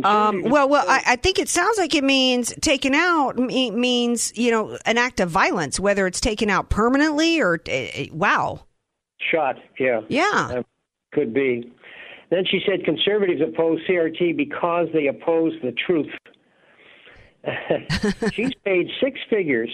[0.04, 4.38] Um, well, well, I, I think it sounds like it means taken out me- means
[4.38, 8.65] you know an act of violence, whether it's taken out permanently or uh, wow.
[9.32, 10.01] Shot, yeah.
[10.10, 10.51] Yeah.
[10.58, 10.63] Uh,
[11.13, 11.71] could be.
[12.30, 16.12] Then she said conservatives oppose CRT because they oppose the truth.
[18.34, 19.69] She's paid six figures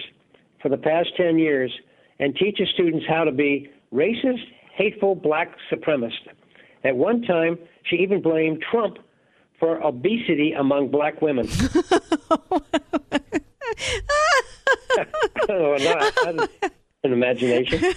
[0.62, 1.72] for the past 10 years
[2.20, 4.44] and teaches students how to be racist,
[4.76, 6.28] hateful black supremacist.
[6.84, 8.98] At one time, she even blamed Trump
[9.60, 11.48] for obesity among black women.
[15.50, 16.50] oh, not, not
[17.04, 17.94] an imagination.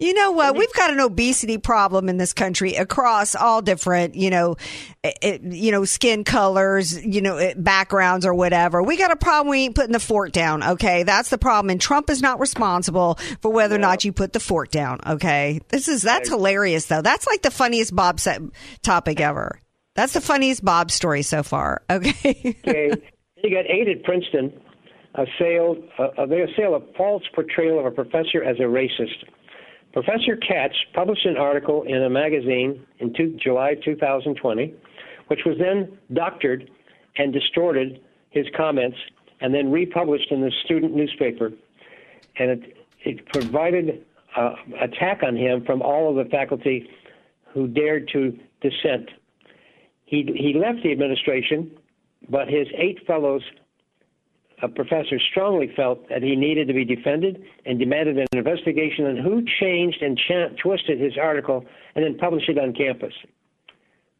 [0.00, 0.56] You know what?
[0.56, 4.56] We've got an obesity problem in this country across all different, you know,
[5.04, 8.82] it, you know, skin colors, you know, eh, backgrounds or whatever.
[8.82, 9.50] We got a problem.
[9.50, 10.62] We ain't putting the fork down.
[10.62, 11.68] Okay, that's the problem.
[11.68, 15.00] And Trump is not responsible for whether or not you put the fork down.
[15.06, 17.02] Okay, this is that's hilarious though.
[17.02, 18.40] That's like the funniest Bob set
[18.82, 19.60] topic ever.
[19.96, 21.82] That's the funniest Bob story so far.
[21.90, 22.56] Okay.
[22.66, 22.90] okay.
[23.36, 24.52] You got eight at Princeton.
[25.16, 29.24] A sale, a, a sale of false portrayal of a professor as a racist.
[29.92, 34.74] Professor Katz published an article in a magazine in two, July 2020,
[35.26, 36.70] which was then doctored
[37.16, 38.00] and distorted
[38.30, 38.96] his comments
[39.40, 41.50] and then republished in the student newspaper.
[42.38, 44.04] And it, it provided
[44.36, 46.88] uh, attack on him from all of the faculty
[47.52, 49.10] who dared to dissent.
[50.04, 51.70] He, he left the administration,
[52.28, 53.42] but his eight fellows
[54.62, 59.16] a professor strongly felt that he needed to be defended and demanded an investigation on
[59.16, 63.14] who changed and ch- twisted his article and then published it on campus.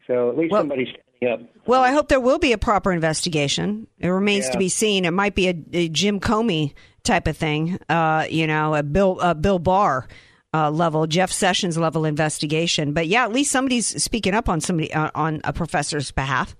[0.06, 1.50] So at least Well- somebody's standing up.
[1.66, 3.86] Well, I hope there will be a proper investigation.
[3.98, 5.04] It remains to be seen.
[5.04, 6.72] It might be a, a Jim Comey
[7.04, 10.08] type of thing, uh, you know, a Bill a Bill Barr
[10.54, 12.92] uh, level, Jeff Sessions level investigation.
[12.92, 16.56] But yeah, at least somebody's speaking up on somebody uh, on a professor's behalf.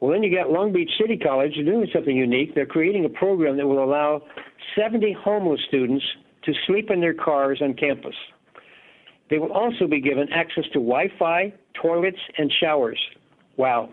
[0.00, 2.54] Well, then you got Long Beach City College doing something unique.
[2.54, 4.22] They're creating a program that will allow
[4.76, 6.04] 70 homeless students
[6.44, 8.14] to sleep in their cars on campus.
[9.30, 13.00] They will also be given access to Wi Fi, toilets, and showers.
[13.56, 13.90] Wow.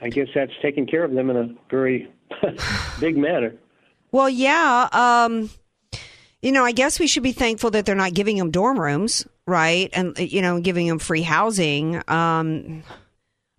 [0.00, 2.12] I guess that's taking care of them in a very
[3.00, 3.54] big manner.
[4.12, 4.88] Well, yeah.
[4.92, 5.50] Um,
[6.42, 9.26] you know, I guess we should be thankful that they're not giving them dorm rooms,
[9.46, 9.88] right?
[9.92, 12.02] And, you know, giving them free housing.
[12.08, 12.82] Um,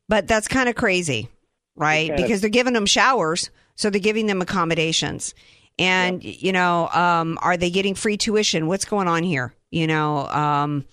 [0.07, 1.29] but that's kind of crazy,
[1.75, 2.15] right?
[2.15, 5.33] Because they're giving them showers, so they're giving them accommodations.
[5.77, 8.67] And, you know, um, are they getting free tuition?
[8.67, 9.53] What's going on here?
[9.71, 10.85] You know, um,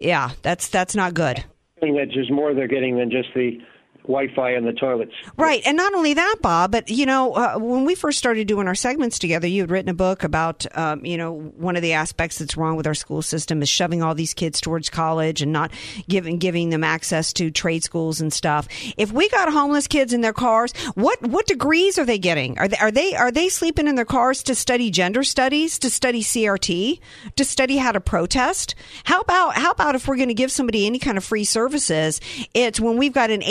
[0.00, 1.38] yeah, that's that's not good.
[1.38, 3.58] I think that there's more they're getting than just the
[4.06, 5.12] Wi-Fi in the toilets.
[5.36, 5.62] Right.
[5.66, 8.74] And not only that, Bob, but, you know, uh, when we first started doing our
[8.74, 12.38] segments together, you had written a book about, um, you know, one of the aspects
[12.38, 15.72] that's wrong with our school system is shoving all these kids towards college and not
[16.08, 18.68] giving, giving them access to trade schools and stuff.
[18.96, 22.58] If we got homeless kids in their cars, what, what degrees are they getting?
[22.58, 25.90] Are they, are they, are they sleeping in their cars to study gender studies, to
[25.90, 27.00] study CRT,
[27.34, 28.74] to study how to protest?
[29.04, 32.20] How about, how about if we're going to give somebody any kind of free services,
[32.54, 33.42] it's when we've got an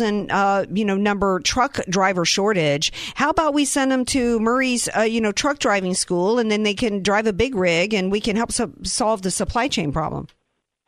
[0.00, 2.92] 80,000 uh, you know number truck driver shortage.
[3.14, 6.62] How about we send them to Murray's uh, you know truck driving school, and then
[6.62, 9.92] they can drive a big rig, and we can help so- solve the supply chain
[9.92, 10.28] problem.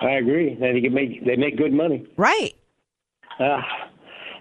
[0.00, 0.56] I agree.
[0.60, 2.06] They can make they make good money.
[2.16, 2.54] Right.
[3.40, 3.60] Uh,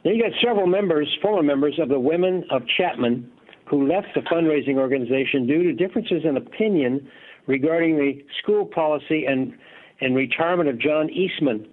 [0.04, 3.30] then you got several members, former members of the Women of Chapman,
[3.70, 7.08] who left the fundraising organization due to differences in opinion
[7.48, 9.54] regarding the school policy and
[10.00, 11.68] and retirement of John Eastman.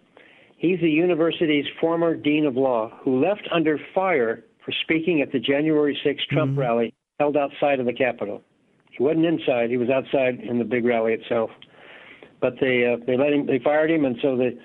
[0.64, 5.38] He's the university's former dean of law who left under fire for speaking at the
[5.38, 8.40] January 6th Trump rally held outside of the Capitol.
[8.90, 11.50] He wasn't inside; he was outside in the big rally itself.
[12.40, 14.58] But they uh, they let him, they fired him, and so the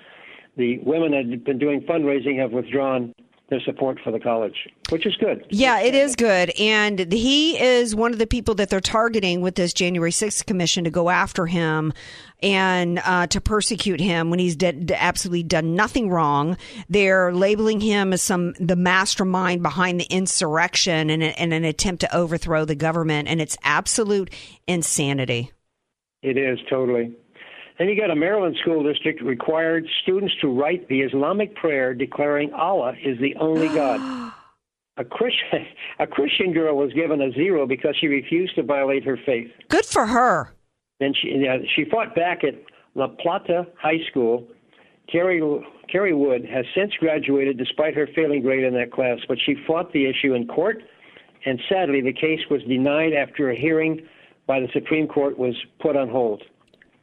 [0.56, 3.12] the women had been doing fundraising have withdrawn
[3.50, 5.44] their support for the college, which is good.
[5.50, 6.50] Yeah, it is good.
[6.58, 10.84] And he is one of the people that they're targeting with this January 6th commission
[10.84, 11.92] to go after him
[12.42, 16.56] and uh, to persecute him when he's did, absolutely done nothing wrong.
[16.88, 22.16] They're labeling him as some the mastermind behind the insurrection and, and an attempt to
[22.16, 23.28] overthrow the government.
[23.28, 24.32] And it's absolute
[24.66, 25.50] insanity.
[26.22, 27.12] It is totally.
[27.80, 32.52] Then you got a Maryland school district required students to write the Islamic prayer declaring
[32.52, 34.32] Allah is the only God.
[34.98, 35.66] A Christian,
[35.98, 39.50] a Christian girl was given a zero because she refused to violate her faith.
[39.68, 40.52] Good for her.
[40.98, 42.52] Then she uh, she fought back at
[42.94, 44.46] La Plata High School.
[45.10, 45.40] Carrie
[45.90, 49.90] Carrie Wood has since graduated despite her failing grade in that class, but she fought
[49.94, 50.82] the issue in court,
[51.46, 54.06] and sadly the case was denied after a hearing
[54.46, 56.42] by the Supreme Court was put on hold.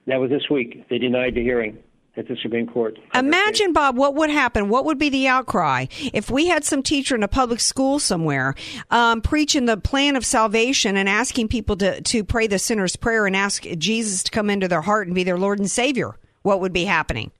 [0.07, 0.87] That was this week.
[0.89, 1.77] They denied the hearing
[2.15, 2.97] at the Supreme Court.
[3.13, 4.69] Imagine, Bob, what would happen?
[4.69, 8.55] What would be the outcry if we had some teacher in a public school somewhere
[8.89, 13.27] um, preaching the plan of salvation and asking people to, to pray the sinner's prayer
[13.27, 16.17] and ask Jesus to come into their heart and be their Lord and Savior?
[16.41, 17.31] What would be happening?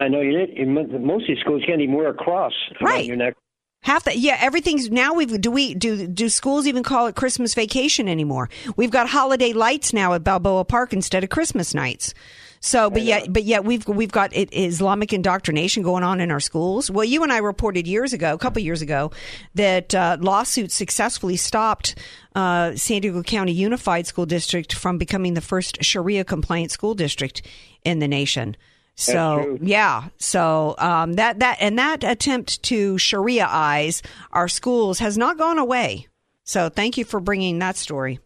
[0.00, 0.68] I know you did.
[0.68, 2.52] Most of these schools can't even wear a cross
[2.82, 3.06] around Right.
[3.06, 3.34] your neck.
[3.82, 5.14] Half that, yeah, everything's now.
[5.14, 8.50] We've do we do do schools even call it Christmas vacation anymore?
[8.76, 12.12] We've got holiday lights now at Balboa Park instead of Christmas nights.
[12.60, 16.40] So, but yet, but yet we've we've got it, Islamic indoctrination going on in our
[16.40, 16.90] schools.
[16.90, 19.12] Well, you and I reported years ago, a couple years ago,
[19.54, 21.94] that uh, lawsuits successfully stopped
[22.34, 27.42] uh, San Diego County Unified School District from becoming the first Sharia compliant school district
[27.84, 28.56] in the nation.
[29.00, 35.38] So yeah, so um, that that and that attempt to Sharia-ize our schools has not
[35.38, 36.08] gone away.
[36.42, 38.18] So thank you for bringing that story.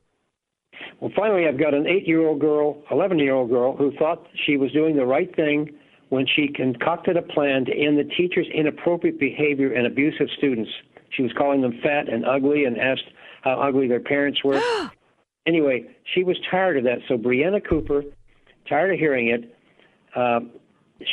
[0.99, 5.05] Well, finally, I've got an eight-year-old girl, eleven-year-old girl, who thought she was doing the
[5.05, 5.69] right thing
[6.09, 10.71] when she concocted a plan to end the teacher's inappropriate behavior and abuse of students.
[11.11, 13.11] She was calling them fat and ugly and asked
[13.43, 14.59] how ugly their parents were.
[15.47, 17.01] anyway, she was tired of that.
[17.09, 18.05] So Brianna Cooper,
[18.71, 19.55] tired of hearing it,
[20.15, 20.41] uh,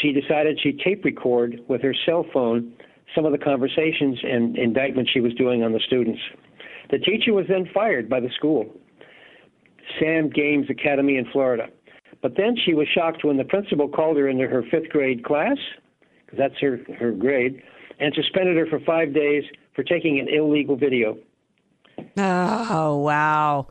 [0.01, 2.73] she decided she'd tape record with her cell phone
[3.15, 6.21] some of the conversations and indictments she was doing on the students.
[6.91, 8.71] The teacher was then fired by the school,
[9.99, 11.67] Sam Games Academy in Florida.
[12.21, 15.57] But then she was shocked when the principal called her into her fifth grade class,
[16.25, 17.61] because that's her, her grade,
[17.99, 19.43] and suspended her for five days
[19.75, 21.17] for taking an illegal video.
[22.17, 23.67] Oh wow.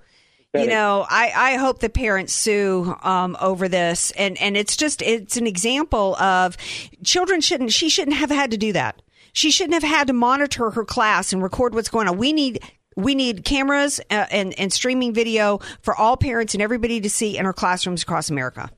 [0.55, 5.03] You know, I, I hope the parents sue um, over this, and, and it's just
[5.03, 6.57] it's an example of
[7.05, 9.03] children shouldn't she shouldn't have had to do that.
[9.35, 12.17] She shouldn't have had to monitor her class and record what's going on.
[12.17, 12.61] We need
[12.97, 17.37] we need cameras uh, and and streaming video for all parents and everybody to see
[17.37, 18.71] in our classrooms across America.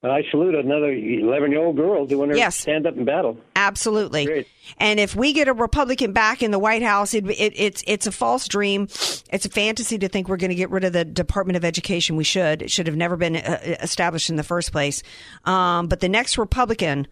[0.00, 2.54] I salute another 11 year old girl doing her Yes.
[2.56, 3.36] stand up in battle.
[3.56, 4.26] Absolutely.
[4.26, 4.46] Great.
[4.78, 8.06] And if we get a Republican back in the White House, it, it, it's it's
[8.06, 8.84] a false dream.
[9.32, 12.14] It's a fantasy to think we're going to get rid of the Department of Education.
[12.14, 12.62] We should.
[12.62, 15.02] It should have never been uh, established in the first place.
[15.44, 17.08] Um, but the next Republican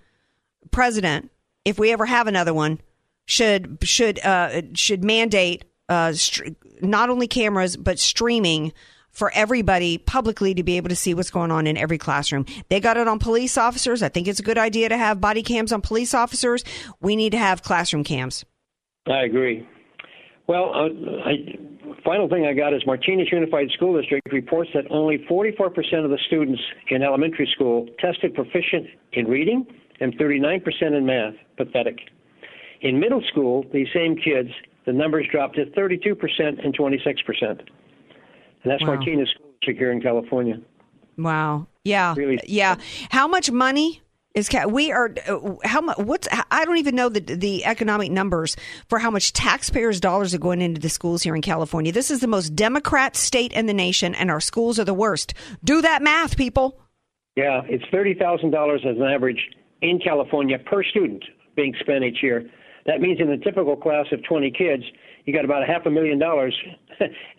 [0.71, 1.31] president,
[1.65, 2.81] if we ever have another one,
[3.27, 8.73] should should uh, should mandate uh, str- not only cameras but streaming
[9.17, 12.45] for everybody publicly to be able to see what's going on in every classroom.
[12.69, 14.03] They got it on police officers.
[14.03, 16.63] I think it's a good idea to have body cams on police officers.
[17.01, 18.45] We need to have classroom cams.
[19.07, 19.67] I agree.
[20.47, 20.89] Well, uh,
[21.25, 21.59] I,
[22.05, 26.19] final thing I got is Martinez Unified School District reports that only 44% of the
[26.27, 26.61] students
[26.91, 29.67] in elementary school tested proficient in reading
[29.99, 30.63] and 39%
[30.95, 31.35] in math.
[31.57, 32.01] Pathetic.
[32.83, 34.51] In middle school, these same kids,
[34.85, 37.61] the numbers dropped to 32% and 26%.
[38.67, 38.97] And that's Wow.
[38.97, 40.61] Martinez School District here in California.
[41.17, 41.69] Wow.
[41.85, 42.15] Yeah.
[42.17, 42.77] Really- Yeah.
[43.11, 44.03] How much money
[44.35, 48.55] is we are uh, how much what's I don't even know the the economic numbers
[48.89, 51.91] for how much taxpayers dollars are going into the schools here in California.
[51.93, 55.33] This is the most democrat state in the nation and our schools are the worst.
[55.65, 56.79] Do that math, people.
[57.37, 59.43] Yeah, it's thirty thousand dollars as an average
[59.81, 62.51] in California per student being spent each year.
[62.85, 64.83] That means in a typical class of twenty kids,
[65.25, 66.55] you got about a half a million dollars.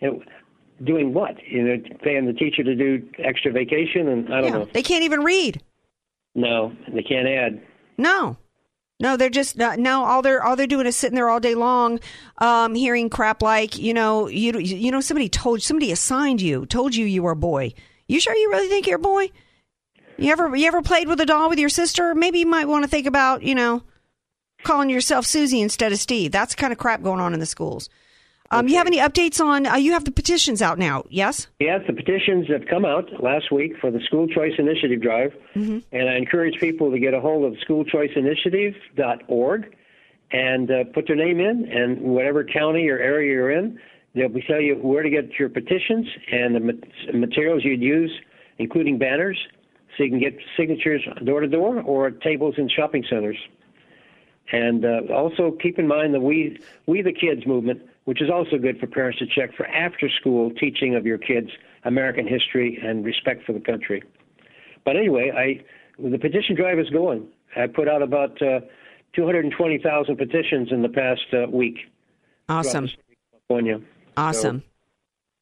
[0.84, 1.34] Doing what?
[1.44, 4.58] You know, paying the teacher to do extra vacation, and I don't Yeah.
[4.58, 4.68] know.
[4.72, 5.60] They can't even read.
[6.34, 7.60] No, they can't add.
[7.96, 8.36] No.
[9.00, 10.04] No, they're just not, no.
[10.04, 12.00] All they're all they're doing is sitting there all day long,
[12.38, 16.96] um, hearing crap like you know you you know somebody told somebody assigned you told
[16.96, 17.72] you you were a boy.
[18.08, 19.30] You sure you really think you're a boy?
[20.16, 22.12] You ever you ever played with a doll with your sister?
[22.14, 23.82] Maybe you might want to think about you know
[24.64, 26.32] calling yourself Susie instead of Steve.
[26.32, 27.88] That's the kind of crap going on in the schools.
[28.50, 29.66] Um, You have any updates on?
[29.66, 31.04] Uh, you have the petitions out now?
[31.10, 31.48] Yes.
[31.60, 35.82] Yes, the petitions have come out last week for the School Choice Initiative Drive, and
[35.92, 39.74] I encourage people to get a hold of schoolchoiceinitiative.org
[40.30, 43.78] and uh, put their name in, and whatever county or area you're in,
[44.14, 48.12] they'll be tell you where to get your petitions and the mat- materials you'd use,
[48.58, 49.38] including banners,
[49.96, 53.38] so you can get signatures door to door or at tables in shopping centers.
[54.52, 58.56] And uh, also keep in mind the We We the Kids movement, which is also
[58.56, 61.50] good for parents to check for after school teaching of your kids
[61.84, 64.02] American history and respect for the country.
[64.86, 65.62] But anyway, I
[66.02, 67.28] the petition drive is going.
[67.54, 68.60] I put out about uh,
[69.14, 71.80] 220,000 petitions in the past uh, week.
[72.48, 72.70] Awesome.
[72.70, 73.80] throughout the state of California.
[74.16, 74.62] Awesome.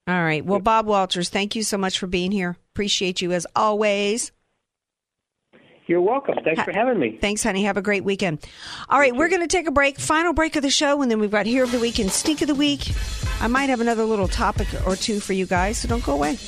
[0.08, 0.44] All right.
[0.44, 2.56] Well, Bob Walters, thank you so much for being here.
[2.72, 4.32] Appreciate you as always.
[5.86, 6.34] You're welcome.
[6.42, 7.16] Thanks for having me.
[7.20, 7.62] Thanks, honey.
[7.64, 8.40] Have a great weekend.
[8.88, 10.00] All right, we're going to take a break.
[10.00, 12.42] Final break of the show, and then we've got Hero of the Week and Stink
[12.42, 12.90] of the Week.
[13.40, 16.38] I might have another little topic or two for you guys, so don't go away.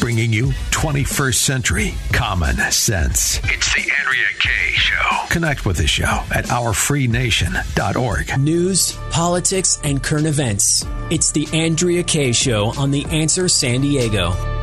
[0.00, 3.38] Bringing you 21st century common sense.
[3.44, 5.26] It's the Andrea Kaye Show.
[5.30, 8.38] Connect with the show at ourfreenation.org.
[8.38, 10.84] News, politics, and current events.
[11.10, 14.53] It's the Andrea Kaye Show on The Answer San Diego.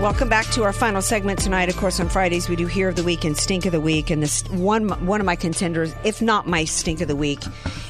[0.00, 1.68] Welcome back to our final segment tonight.
[1.68, 4.08] Of course, on Fridays we do Hero of the Week and Stink of the Week,
[4.08, 7.38] and this one one of my contenders, if not my Stink of the Week,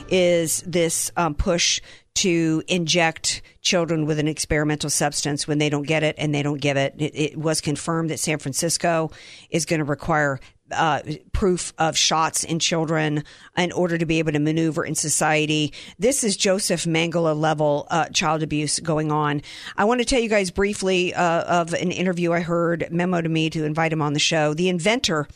[0.08, 1.80] is this um, push
[2.14, 6.60] to inject children with an experimental substance when they don't get it and they don't
[6.60, 6.96] give it.
[6.98, 9.12] It, it was confirmed that San Francisco
[9.48, 10.40] is going to require
[10.72, 11.00] uh,
[11.32, 13.24] proof of shots in children
[13.56, 15.72] in order to be able to maneuver in society.
[15.98, 19.42] This is Josef Mengele level uh, child abuse going on.
[19.76, 23.28] I want to tell you guys briefly uh, of an interview I heard, memo to
[23.28, 24.54] me to invite him on the show.
[24.54, 25.26] The inventor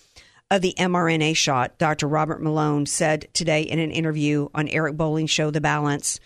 [0.51, 2.07] of the mRNA shot, Dr.
[2.07, 6.21] Robert Malone, said today in an interview on Eric Bolling's show, The Balance.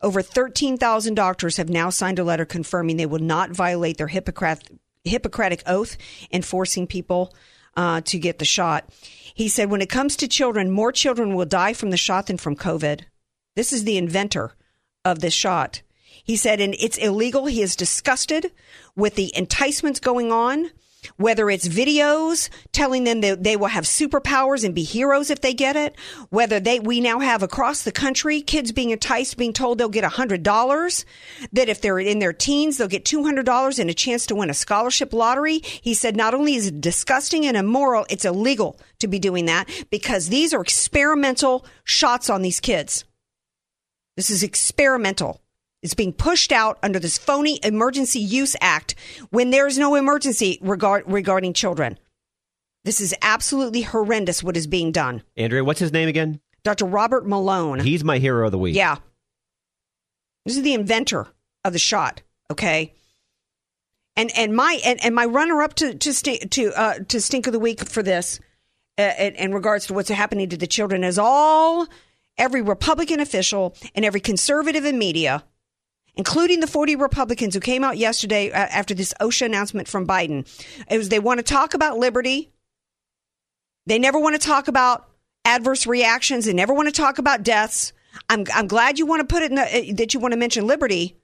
[0.00, 4.68] Over 13,000 doctors have now signed a letter confirming they will not violate their Hippocratic,
[5.04, 5.96] Hippocratic oath
[6.30, 7.34] in forcing people
[7.76, 8.88] uh, to get the shot.
[9.34, 12.38] He said, when it comes to children, more children will die from the shot than
[12.38, 13.02] from COVID.
[13.54, 14.54] This is the inventor
[15.04, 15.82] of this shot.
[16.24, 17.46] He said, and it's illegal.
[17.46, 18.52] He is disgusted
[18.96, 20.70] with the enticements going on,
[21.16, 25.54] whether it's videos telling them that they will have superpowers and be heroes if they
[25.54, 25.96] get it,
[26.30, 30.04] whether they, we now have across the country kids being enticed, being told they'll get
[30.04, 31.04] $100,
[31.52, 34.54] that if they're in their teens, they'll get $200 and a chance to win a
[34.54, 35.58] scholarship lottery.
[35.58, 39.68] He said, not only is it disgusting and immoral, it's illegal to be doing that
[39.90, 43.04] because these are experimental shots on these kids.
[44.16, 45.40] This is experimental.
[45.82, 48.94] It's being pushed out under this phony Emergency Use Act
[49.30, 51.98] when there's no emergency regard, regarding children.
[52.84, 55.22] This is absolutely horrendous what is being done.
[55.36, 56.40] Andrea, what's his name again?
[56.64, 56.86] Dr.
[56.86, 57.80] Robert Malone.
[57.80, 58.74] He's my hero of the week.
[58.74, 58.96] Yeah.
[60.44, 61.28] This is the inventor
[61.64, 62.94] of the shot, okay?
[64.16, 67.46] And and my and, and my runner up to to st- to uh, to stink
[67.46, 68.40] of the week for this,
[68.98, 71.86] uh, in, in regards to what's happening to the children, is all
[72.36, 75.44] every Republican official and every conservative in media,
[76.18, 80.46] including the 40 Republicans who came out yesterday uh, after this OSHA announcement from Biden.
[80.90, 82.50] It was they want to talk about liberty.
[83.86, 85.08] They never want to talk about
[85.44, 86.44] adverse reactions.
[86.44, 87.94] They never want to talk about deaths.
[88.28, 90.38] I'm I'm glad you want to put it in the, uh, that you want to
[90.38, 91.16] mention liberty.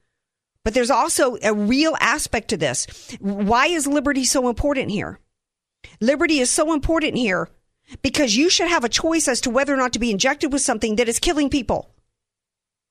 [0.64, 2.86] But there's also a real aspect to this.
[3.20, 5.18] Why is liberty so important here?
[6.00, 7.50] Liberty is so important here
[8.00, 10.62] because you should have a choice as to whether or not to be injected with
[10.62, 11.90] something that is killing people.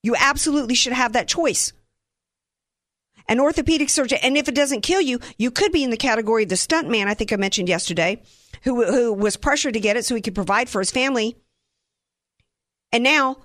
[0.04, 1.74] You absolutely should have that choice.
[3.28, 6.44] An orthopedic surgeon, and if it doesn't kill you, you could be in the category
[6.44, 8.22] of the stunt man I think I mentioned yesterday,
[8.64, 11.38] who who was pressured to get it so he could provide for his family.
[12.92, 13.38] And now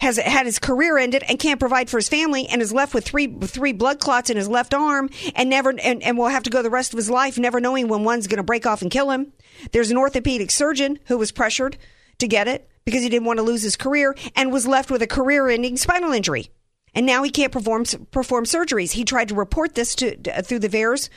[0.00, 3.04] has had his career ended and can't provide for his family and is left with
[3.04, 6.50] three three blood clots in his left arm and never and, and will have to
[6.50, 8.90] go the rest of his life never knowing when one's going to break off and
[8.90, 9.32] kill him.
[9.72, 11.76] There's an orthopedic surgeon who was pressured
[12.18, 15.02] to get it because he didn't want to lose his career and was left with
[15.02, 16.50] a career-ending spinal injury.
[16.94, 18.92] And now he can't perform perform surgeries.
[18.92, 21.08] He tried to report this to through the VAERS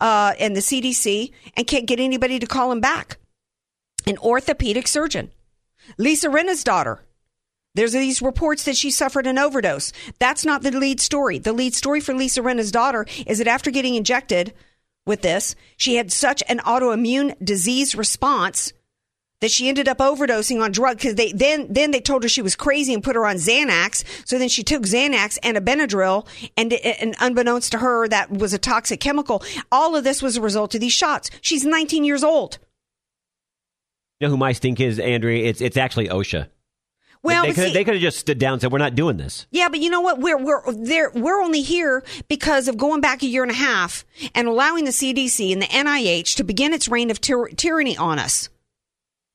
[0.00, 3.18] uh, and the CDC and can't get anybody to call him back.
[4.06, 5.30] An orthopedic surgeon,
[5.96, 7.02] Lisa Rinna's daughter
[7.74, 9.92] there's these reports that she suffered an overdose.
[10.18, 11.38] That's not the lead story.
[11.38, 14.52] The lead story for Lisa Rinna's daughter is that after getting injected
[15.06, 18.72] with this, she had such an autoimmune disease response
[19.42, 22.40] that she ended up overdosing on drugs because they then then they told her she
[22.40, 24.04] was crazy and put her on Xanax.
[24.24, 26.26] So then she took Xanax and a Benadryl,
[26.56, 29.42] and, and unbeknownst to her, that was a toxic chemical.
[29.70, 31.28] All of this was a result of these shots.
[31.40, 32.58] She's 19 years old.
[34.20, 35.44] You know who my stink is, Andrea?
[35.44, 36.46] It's it's actually OSHA.
[37.24, 39.68] Well, they, but could, have just stood down and said, "We're not doing this." Yeah,
[39.68, 40.20] but you know what?
[40.20, 41.10] We're we're there.
[41.14, 44.90] We're only here because of going back a year and a half and allowing the
[44.92, 48.48] CDC and the NIH to begin its reign of tyr- tyranny on us.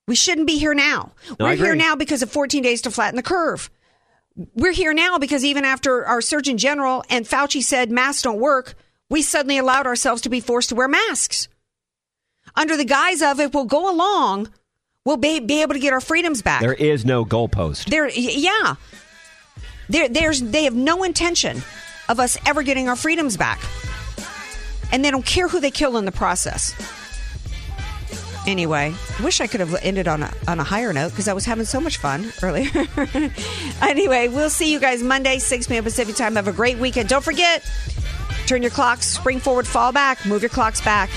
[0.07, 1.11] We shouldn't be here now.
[1.37, 3.69] No, We're here now because of 14 days to flatten the curve.
[4.55, 8.75] We're here now because even after our Surgeon General and Fauci said masks don't work,
[9.09, 11.49] we suddenly allowed ourselves to be forced to wear masks.
[12.55, 14.49] Under the guise of if we'll go along,
[15.05, 16.61] we'll be, be able to get our freedoms back.
[16.61, 17.85] There is no goalpost.
[17.89, 18.75] There, yeah.
[19.89, 21.61] There, there's, they have no intention
[22.07, 23.59] of us ever getting our freedoms back,
[24.91, 26.73] and they don't care who they kill in the process.
[28.47, 31.43] Anyway, wish I could have ended on a on a higher note because I was
[31.43, 32.69] having so much fun earlier.
[33.81, 35.83] anyway, we'll see you guys Monday, 6 p.m.
[35.83, 36.37] Pacific time.
[36.37, 37.09] Have a great weekend.
[37.09, 37.69] Don't forget,
[38.47, 41.09] turn your clocks, spring forward, fall back, move your clocks back.